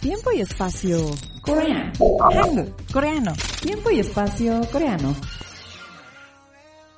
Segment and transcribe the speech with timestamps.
[0.00, 1.10] Tiempo y espacio
[1.42, 1.92] coreano.
[2.30, 3.32] Hangul, coreano.
[3.60, 5.14] Tiempo y espacio coreano.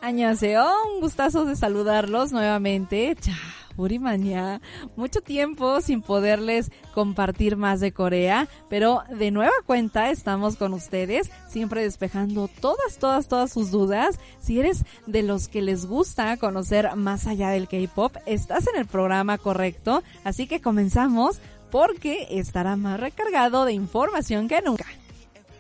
[0.02, 3.16] Añaseo, un gustazo de saludarlos nuevamente.
[3.18, 3.32] Cha,
[3.78, 4.60] Urimaña,
[4.96, 11.30] mucho tiempo sin poderles compartir más de Corea, pero de nueva cuenta estamos con ustedes,
[11.48, 14.18] siempre despejando todas, todas, todas sus dudas.
[14.40, 18.86] Si eres de los que les gusta conocer más allá del K-pop, estás en el
[18.86, 21.40] programa correcto, así que comenzamos
[21.70, 24.86] porque estará más recargado de información que nunca.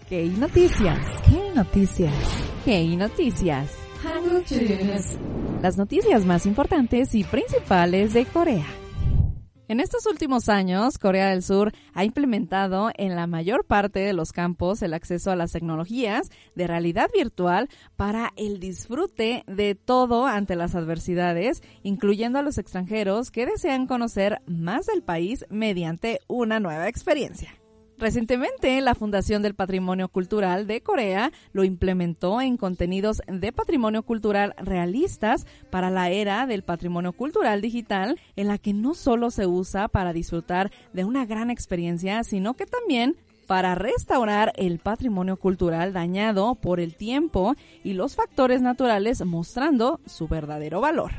[0.08, 0.98] ¿Qué noticias?
[1.28, 2.12] ¿Qué noticias?
[2.64, 3.70] ¿Qué noticias?
[5.62, 8.79] Las noticias más importantes y principales de Corea.
[9.70, 14.32] En estos últimos años, Corea del Sur ha implementado en la mayor parte de los
[14.32, 20.56] campos el acceso a las tecnologías de realidad virtual para el disfrute de todo ante
[20.56, 26.88] las adversidades, incluyendo a los extranjeros que desean conocer más del país mediante una nueva
[26.88, 27.59] experiencia.
[28.00, 34.54] Recientemente, la Fundación del Patrimonio Cultural de Corea lo implementó en contenidos de patrimonio cultural
[34.56, 39.88] realistas para la era del patrimonio cultural digital, en la que no solo se usa
[39.88, 46.54] para disfrutar de una gran experiencia, sino que también para restaurar el patrimonio cultural dañado
[46.54, 47.54] por el tiempo
[47.84, 51.12] y los factores naturales mostrando su verdadero valor.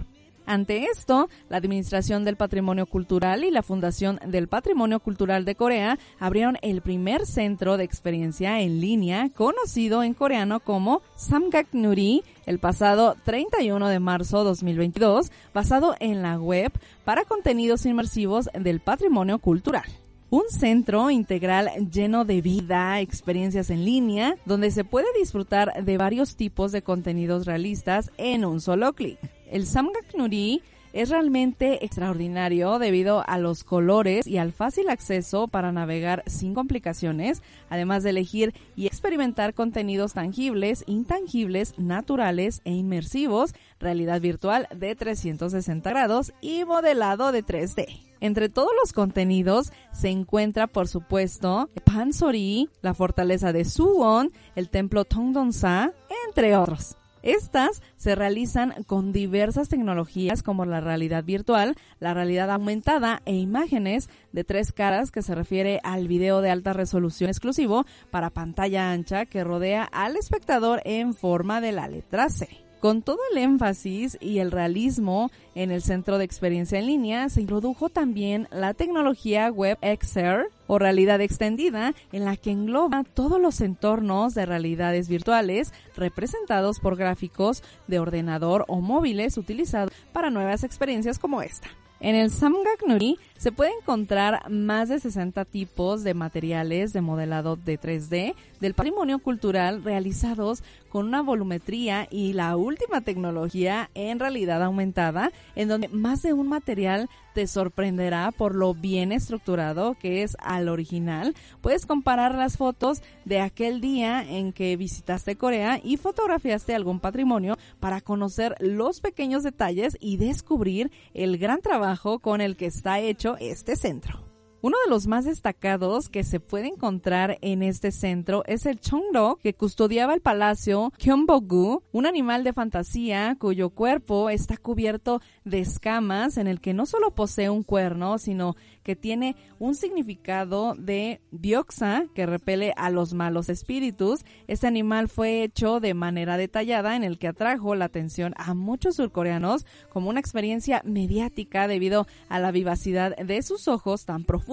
[0.52, 5.98] Ante esto, la Administración del Patrimonio Cultural y la Fundación del Patrimonio Cultural de Corea
[6.20, 12.60] abrieron el primer centro de experiencia en línea conocido en coreano como Samgak Nuri el
[12.60, 16.74] pasado 31 de marzo 2022, basado en la web
[17.06, 19.86] para contenidos inmersivos del patrimonio cultural
[20.32, 26.38] un centro integral lleno de vida, experiencias en línea, donde se puede disfrutar de varios
[26.38, 29.20] tipos de contenidos realistas en un solo clic.
[29.52, 30.64] El Samgak Nuri
[30.94, 37.44] es realmente extraordinario debido a los colores y al fácil acceso para navegar sin complicaciones,
[37.70, 45.90] además de elegir y experimentar contenidos tangibles, intangibles, naturales e inmersivos, realidad virtual de 360
[45.90, 47.88] grados y modelado de 3D.
[48.22, 55.04] Entre todos los contenidos se encuentra, por supuesto, Pansori, la fortaleza de Suwon, el templo
[55.04, 55.92] Tongdonsa,
[56.28, 56.96] entre otros.
[57.24, 64.10] Estas se realizan con diversas tecnologías como la realidad virtual, la realidad aumentada e imágenes
[64.32, 69.26] de tres caras que se refiere al video de alta resolución exclusivo para pantalla ancha
[69.26, 72.71] que rodea al espectador en forma de la letra C.
[72.82, 77.42] Con todo el énfasis y el realismo en el centro de experiencia en línea, se
[77.42, 84.34] introdujo también la tecnología WebXR o realidad extendida, en la que engloba todos los entornos
[84.34, 91.44] de realidades virtuales representados por gráficos de ordenador o móviles utilizados para nuevas experiencias como
[91.44, 91.68] esta.
[92.00, 97.56] En el Samgak Nuri se puede encontrar más de 60 tipos de materiales de modelado
[97.56, 104.62] de 3D del patrimonio cultural realizados con una volumetría y la última tecnología en realidad
[104.62, 110.36] aumentada, en donde más de un material te sorprenderá por lo bien estructurado que es
[110.40, 111.34] al original.
[111.62, 117.58] Puedes comparar las fotos de aquel día en que visitaste Corea y fotografiaste algún patrimonio
[117.80, 123.31] para conocer los pequeños detalles y descubrir el gran trabajo con el que está hecho
[123.40, 124.31] este centro.
[124.64, 129.40] Uno de los más destacados que se puede encontrar en este centro es el Chongro,
[129.42, 136.38] que custodiaba el palacio Gyeongbogu, un animal de fantasía cuyo cuerpo está cubierto de escamas,
[136.38, 142.06] en el que no solo posee un cuerno, sino que tiene un significado de bioxa,
[142.14, 144.20] que repele a los malos espíritus.
[144.46, 148.98] Este animal fue hecho de manera detallada, en el que atrajo la atención a muchos
[148.98, 154.51] surcoreanos como una experiencia mediática debido a la vivacidad de sus ojos tan profundos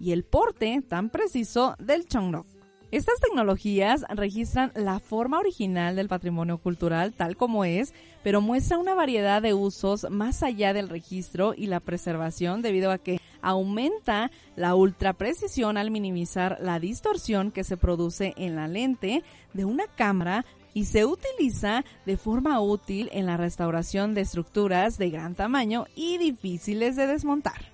[0.00, 2.46] y el porte tan preciso del Chongnok.
[2.94, 8.94] Estas tecnologías registran la forma original del patrimonio cultural tal como es, pero muestra una
[8.94, 14.76] variedad de usos más allá del registro y la preservación debido a que aumenta la
[14.76, 20.84] ultraprecisión al minimizar la distorsión que se produce en la lente de una cámara y
[20.84, 26.94] se utiliza de forma útil en la restauración de estructuras de gran tamaño y difíciles
[26.94, 27.73] de desmontar.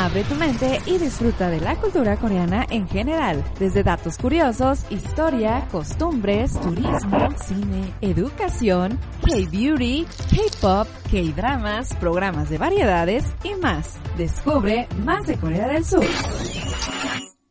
[0.00, 5.66] Abre tu mente y disfruta de la cultura coreana en general, desde datos curiosos, historia,
[5.72, 13.96] costumbres, turismo, cine, educación, K-beauty, K-pop, K-dramas, programas de variedades y más.
[14.16, 16.06] Descubre más de Corea del Sur.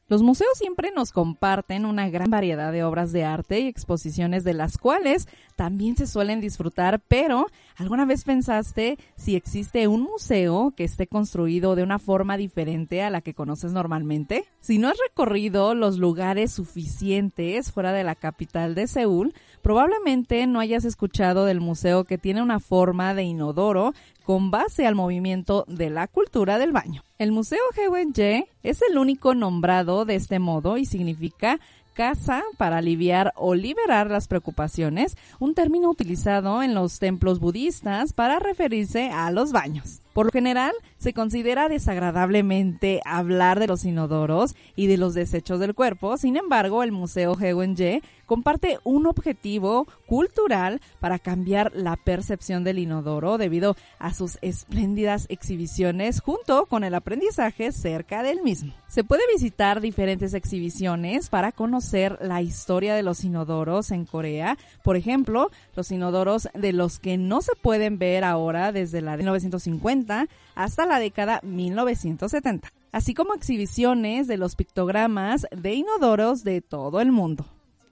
[0.09, 4.53] Los museos siempre nos comparten una gran variedad de obras de arte y exposiciones de
[4.53, 5.27] las cuales
[5.57, 11.75] también se suelen disfrutar, pero ¿alguna vez pensaste si existe un museo que esté construido
[11.75, 14.45] de una forma diferente a la que conoces normalmente?
[14.61, 20.61] Si no has recorrido los lugares suficientes fuera de la capital de Seúl, probablemente no
[20.61, 23.93] hayas escuchado del museo que tiene una forma de inodoro
[24.27, 27.01] con base al movimiento de la cultura del baño.
[27.17, 31.61] El Museo Hewenje es el único nombrado de este modo y significa
[31.93, 38.37] casa para aliviar o liberar las preocupaciones, un término utilizado en los templos budistas para
[38.37, 40.01] referirse a los baños.
[40.17, 45.75] Por lo general, se considera desagradablemente hablar de los inodoros y de los desechos del
[45.75, 46.17] cuerpo.
[46.17, 53.37] Sin embargo, el Museo Hewenje comparte un objetivo cultural para cambiar la percepción del inodoro
[53.37, 58.73] debido a sus espléndidas exhibiciones junto con el aprendizaje cerca del mismo.
[58.87, 64.57] Se puede visitar diferentes exhibiciones para conocer la historia de los inodoros en Corea.
[64.83, 69.23] Por ejemplo, los inodoros de los que no se pueden ver ahora desde la de
[69.23, 70.06] 1950
[70.55, 77.11] hasta la década 1970, así como exhibiciones de los pictogramas de inodoros de todo el
[77.11, 77.45] mundo.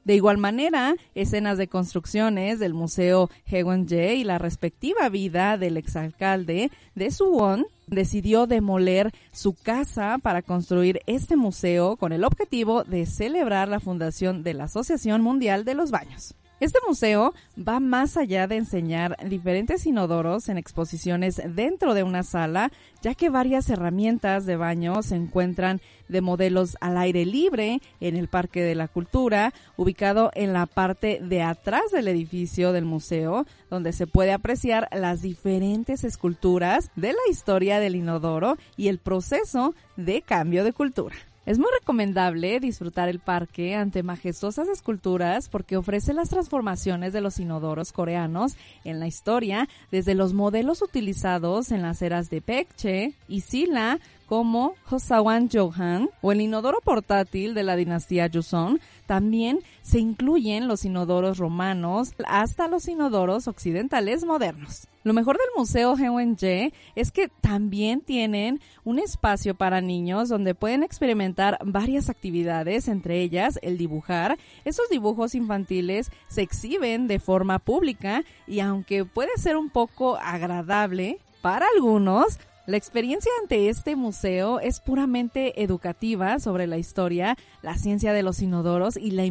[0.06, 6.70] De igual manera, escenas de construcciones del Museo Hewenje y la respectiva vida del exalcalde
[6.94, 13.68] de Suwon decidió demoler su casa para construir este museo con el objetivo de celebrar
[13.68, 16.36] la fundación de la Asociación Mundial de los Baños.
[16.62, 22.72] Este museo va más allá de enseñar diferentes inodoros en exposiciones dentro de una sala,
[23.02, 28.30] ya que varias herramientas de baño se encuentran de modelos al aire libre en el
[28.30, 33.92] Parque de la Cultura, ubicado en la parte de atrás del edificio del museo, donde
[33.92, 40.22] se puede apreciar las diferentes esculturas de la historia del inodoro y el proceso de
[40.22, 41.16] cambio de cultura.
[41.46, 47.40] Es muy recomendable disfrutar el parque ante majestuosas esculturas porque ofrece las transformaciones de los
[47.40, 53.42] inodoros coreanos en la historia, desde los modelos utilizados en las eras de Pekche y
[53.42, 60.68] Silla como Hosawan Johan o el inodoro portátil de la dinastía Joseon, también se incluyen
[60.68, 64.88] los inodoros romanos hasta los inodoros occidentales modernos.
[65.04, 70.82] Lo mejor del Museo Hewenje es que también tienen un espacio para niños donde pueden
[70.82, 74.40] experimentar varias actividades, entre ellas el dibujar.
[74.66, 81.20] Esos dibujos infantiles se exhiben de forma pública y aunque puede ser un poco agradable
[81.44, 88.12] para algunos, la experiencia ante este museo es puramente educativa sobre la historia, la ciencia
[88.12, 89.26] de los inodoros y la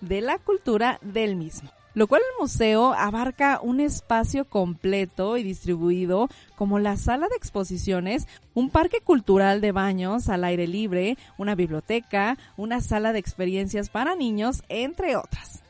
[0.00, 1.70] de la cultura del mismo.
[1.94, 8.28] Lo cual el museo abarca un espacio completo y distribuido como la sala de exposiciones,
[8.54, 14.14] un parque cultural de baños al aire libre, una biblioteca, una sala de experiencias para
[14.14, 15.65] niños, entre otras.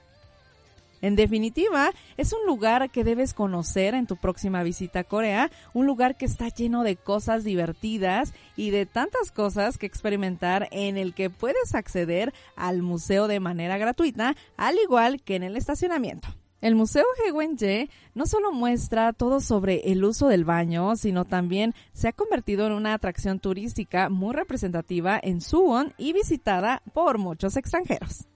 [1.06, 5.86] En definitiva, es un lugar que debes conocer en tu próxima visita a Corea, un
[5.86, 11.14] lugar que está lleno de cosas divertidas y de tantas cosas que experimentar en el
[11.14, 16.26] que puedes acceder al museo de manera gratuita, al igual que en el estacionamiento.
[16.60, 22.08] El Museo Hewenje no solo muestra todo sobre el uso del baño, sino también se
[22.08, 28.26] ha convertido en una atracción turística muy representativa en Suwon y visitada por muchos extranjeros.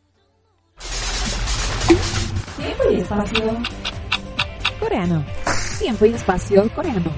[2.61, 3.59] Tiempo y espacio
[4.79, 5.25] coreano.
[5.79, 7.11] Tiempo y espacio coreano.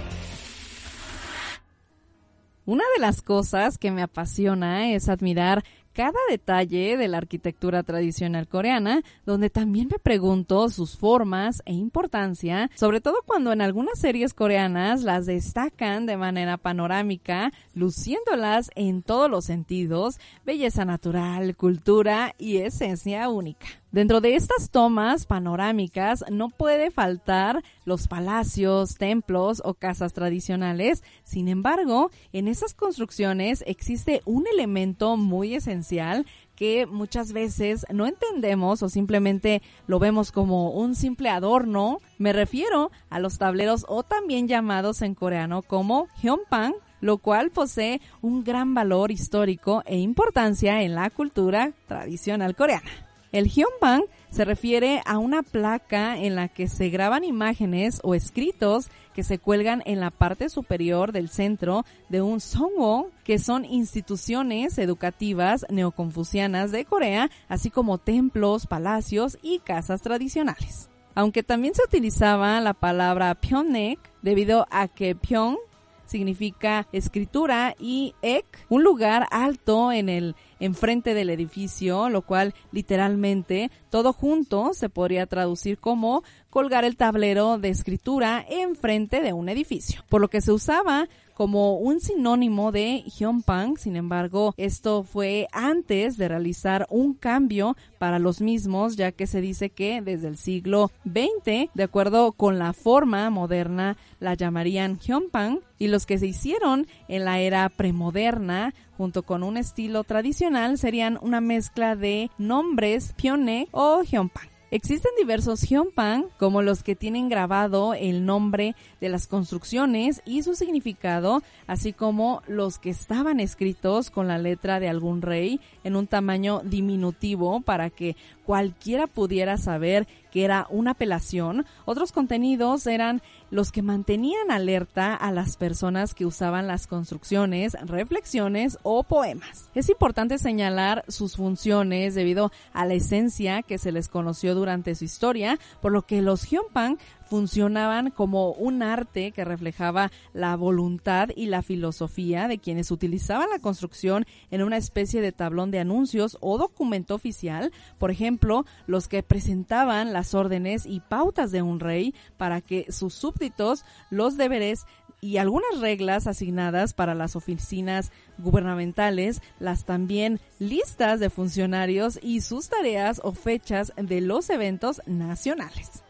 [2.64, 8.46] Una de las cosas que me apasiona es admirar cada detalle de la arquitectura tradicional
[8.46, 14.34] coreana, donde también me pregunto sus formas e importancia, sobre todo cuando en algunas series
[14.34, 22.58] coreanas las destacan de manera panorámica, luciéndolas en todos los sentidos, belleza natural, cultura y
[22.58, 23.81] esencia única.
[23.92, 31.04] Dentro de estas tomas panorámicas no puede faltar los palacios, templos o casas tradicionales.
[31.24, 36.24] Sin embargo, en esas construcciones existe un elemento muy esencial
[36.56, 41.98] que muchas veces no entendemos o simplemente lo vemos como un simple adorno.
[42.16, 46.72] Me refiero a los tableros o también llamados en coreano como Hyunpang,
[47.02, 53.11] lo cual posee un gran valor histórico e importancia en la cultura tradicional coreana.
[53.32, 58.88] El Hyonbang se refiere a una placa en la que se graban imágenes o escritos
[59.14, 64.76] que se cuelgan en la parte superior del centro de un Songwon, que son instituciones
[64.76, 70.90] educativas neoconfucianas de Corea, así como templos, palacios y casas tradicionales.
[71.14, 75.56] Aunque también se utilizaba la palabra Pyeongnek debido a que Pyeong
[76.04, 83.70] significa escritura y ek, un lugar alto en el enfrente del edificio, lo cual literalmente
[83.90, 90.04] todo junto se podría traducir como colgar el tablero de escritura enfrente de un edificio,
[90.08, 93.76] por lo que se usaba como un sinónimo de Hyunpang.
[93.76, 99.40] Sin embargo, esto fue antes de realizar un cambio para los mismos, ya que se
[99.40, 105.60] dice que desde el siglo XX, de acuerdo con la forma moderna, la llamarían Hyunpang
[105.78, 111.18] y los que se hicieron en la era premoderna junto con un estilo tradicional serían
[111.22, 114.52] una mezcla de nombres Pyeone o Hyunpang.
[114.72, 120.54] Existen diversos Hyunpan, como los que tienen grabado el nombre de las construcciones y su
[120.54, 126.06] significado, así como los que estaban escritos con la letra de algún rey en un
[126.06, 131.66] tamaño diminutivo para que cualquiera pudiera saber que era una apelación.
[131.84, 133.20] Otros contenidos eran
[133.52, 139.70] los que mantenían alerta a las personas que usaban las construcciones, reflexiones o poemas.
[139.74, 145.04] Es importante señalar sus funciones debido a la esencia que se les conoció durante su
[145.04, 146.98] historia, por lo que los Hyunpan
[147.32, 153.58] funcionaban como un arte que reflejaba la voluntad y la filosofía de quienes utilizaban la
[153.58, 159.22] construcción en una especie de tablón de anuncios o documento oficial, por ejemplo, los que
[159.22, 164.84] presentaban las órdenes y pautas de un rey para que sus súbditos los deberes
[165.22, 172.68] y algunas reglas asignadas para las oficinas gubernamentales, las también listas de funcionarios y sus
[172.68, 176.02] tareas o fechas de los eventos nacionales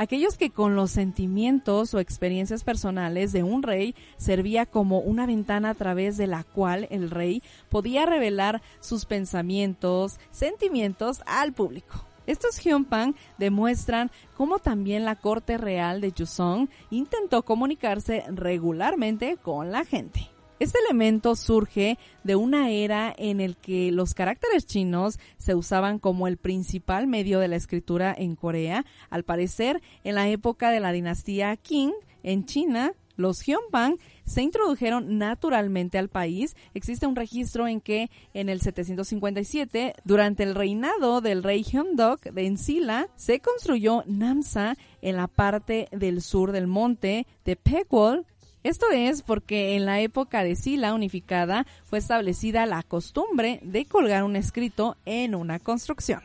[0.00, 5.68] aquellos que con los sentimientos o experiencias personales de un rey servía como una ventana
[5.68, 12.02] a través de la cual el rey podía revelar sus pensamientos, sentimientos al público.
[12.26, 19.84] Estos Hyunpan demuestran cómo también la corte real de Joseon intentó comunicarse regularmente con la
[19.84, 20.29] gente.
[20.60, 26.28] Este elemento surge de una era en el que los caracteres chinos se usaban como
[26.28, 28.84] el principal medio de la escritura en Corea.
[29.08, 35.16] Al parecer, en la época de la dinastía Qing, en China, los Hyonpan se introdujeron
[35.16, 36.54] naturalmente al país.
[36.74, 42.46] Existe un registro en que en el 757, durante el reinado del rey Hyundok de
[42.46, 48.26] Ensila, se construyó Namsa en la parte del sur del monte de Pegwol,
[48.62, 54.24] esto es porque en la época de Sila unificada fue establecida la costumbre de colgar
[54.24, 56.22] un escrito en una construcción.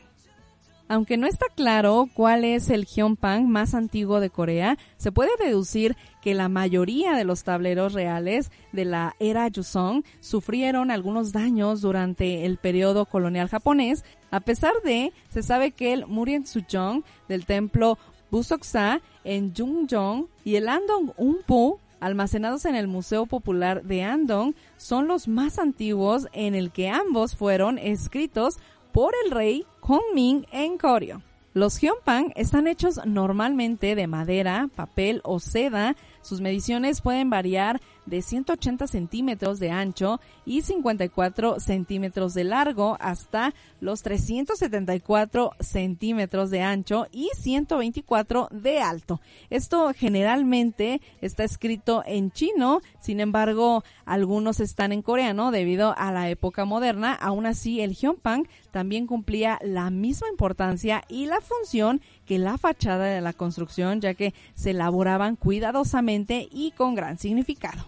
[0.87, 5.97] Aunque no está claro cuál es el Hyunpang más antiguo de Corea, se puede deducir
[6.21, 12.45] que la mayoría de los tableros reales de la era Joseon sufrieron algunos daños durante
[12.45, 14.05] el periodo colonial japonés.
[14.29, 17.97] A pesar de, se sabe que el Murien Sujong del templo
[18.29, 25.07] Busoksa en Jungjong y el Andong Unpu almacenados en el Museo Popular de Andong, son
[25.07, 28.57] los más antiguos en el que ambos fueron escritos
[28.91, 31.21] por el rey Hongming en Koryo.
[31.55, 35.95] Los Hyunpan están hechos normalmente de madera, papel o seda.
[36.25, 43.53] Sus mediciones pueden variar de 180 centímetros de ancho y 54 centímetros de largo hasta
[43.79, 49.22] los 374 centímetros de ancho y 124 de alto.
[49.51, 56.27] Esto generalmente está escrito en chino, sin embargo, algunos están en coreano debido a la
[56.32, 57.13] época moderna.
[57.13, 63.05] Aún así, el Hyunpan también cumplía la misma importancia y la función que la fachada
[63.05, 67.86] de la construcción, ya que se elaboraban cuidadosamente y con gran significado.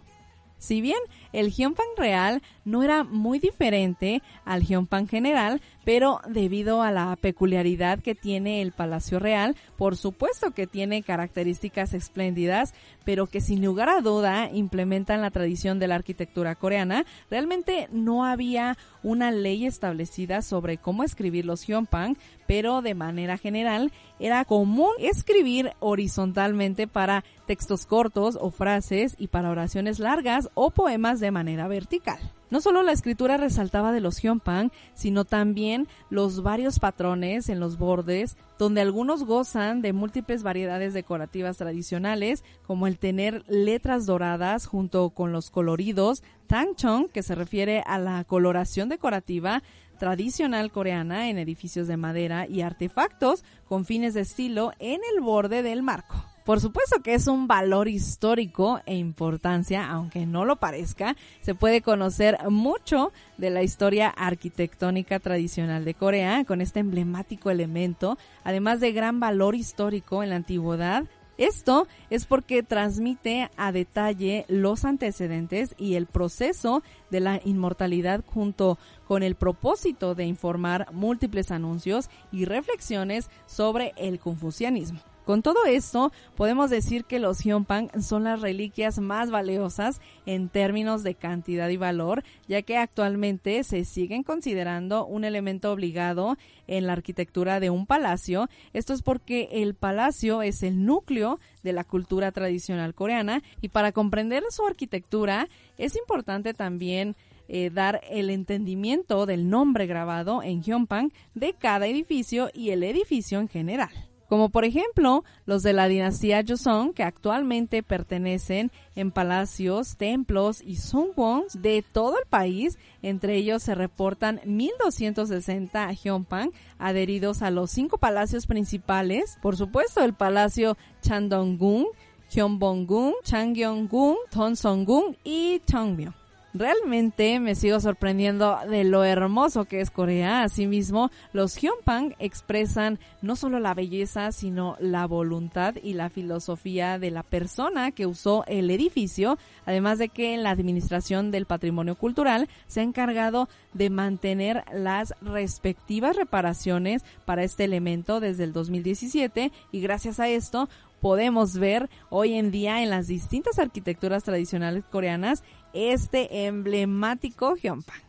[0.59, 0.99] Si bien
[1.33, 7.99] el Hyunpan real no era muy diferente al Hyunpan general, pero debido a la peculiaridad
[7.99, 12.73] que tiene el Palacio Real, por supuesto que tiene características espléndidas,
[13.05, 18.25] pero que sin lugar a duda implementan la tradición de la arquitectura coreana, realmente no
[18.25, 22.17] había una ley establecida sobre cómo escribir los Hyunpan,
[22.47, 29.51] pero de manera general era común escribir horizontalmente para textos cortos o frases y para
[29.51, 32.19] oraciones largas o poemas de manera vertical.
[32.49, 37.77] No solo la escritura resaltaba de los hyonpan, sino también los varios patrones en los
[37.77, 45.09] bordes, donde algunos gozan de múltiples variedades decorativas tradicionales, como el tener letras doradas junto
[45.09, 49.61] con los coloridos, tangchong, que se refiere a la coloración decorativa,
[49.99, 55.63] tradicional coreana en edificios de madera y artefactos con fines de estilo en el borde
[55.63, 56.23] del marco.
[56.47, 61.17] Por supuesto que es un valor histórico e importancia, aunque no lo parezca.
[61.41, 68.17] Se puede conocer mucho de la historia arquitectónica tradicional de Corea con este emblemático elemento,
[68.45, 71.03] además de gran valor histórico en la antigüedad.
[71.37, 78.79] Esto es porque transmite a detalle los antecedentes y el proceso de la inmortalidad junto
[79.05, 85.01] con el propósito de informar múltiples anuncios y reflexiones sobre el confucianismo.
[85.27, 91.03] Con todo esto, podemos decir que los Hyunpan son las reliquias más valiosas en términos
[91.03, 96.93] de cantidad y valor, ya que actualmente se siguen considerando un elemento obligado en la
[96.93, 98.47] arquitectura de un palacio.
[98.71, 103.91] Esto es porque el palacio es el núcleo de la cultura tradicional coreana y para
[103.91, 107.17] comprender su arquitectura es importante también
[107.49, 113.41] eh, dar el entendimiento del nombre grabado en Hyunpan de cada edificio y el edificio
[113.41, 113.89] en general
[114.27, 120.77] como por ejemplo los de la dinastía Joseon, que actualmente pertenecen en palacios, templos y
[120.77, 122.77] sungwons de todo el país.
[123.01, 129.37] Entre ellos se reportan 1.260 Hyunpan adheridos a los cinco palacios principales.
[129.41, 131.85] Por supuesto, el palacio Chandong-gung,
[132.29, 136.26] Gyeongbong-gung, Changgyeong-gung, Tonsong-gung y Cheongmyo.
[136.57, 140.41] Realmente me sigo sorprendiendo de lo hermoso que es Corea.
[140.41, 147.11] Asimismo, los Hyunpan expresan no solo la belleza, sino la voluntad y la filosofía de
[147.11, 149.37] la persona que usó el edificio,
[149.67, 155.13] además de que en la administración del patrimonio cultural se ha encargado de mantener las
[155.21, 160.69] respectivas reparaciones para este elemento desde el 2017 y gracias a esto
[161.01, 165.43] podemos ver hoy en día en las distintas arquitecturas tradicionales coreanas
[165.73, 168.01] este emblemático Hyunpan.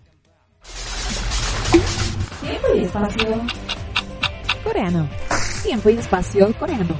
[2.40, 3.42] Tiempo y espacio
[4.64, 5.08] coreano.
[5.62, 6.96] Tiempo y espacio coreano.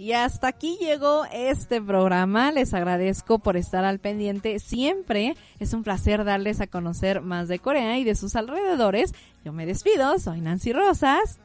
[0.00, 2.52] Y hasta aquí llegó este programa.
[2.52, 4.58] Les agradezco por estar al pendiente.
[4.58, 9.12] Siempre es un placer darles a conocer más de Corea y de sus alrededores.
[9.44, 10.18] Yo me despido.
[10.18, 11.38] Soy Nancy Rosas.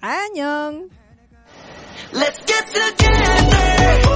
[0.00, 0.88] ¡Añón!
[2.12, 4.06] Let's get together.